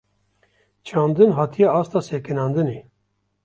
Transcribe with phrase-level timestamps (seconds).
[0.83, 2.83] Çandin, hatiye asta sekinandinê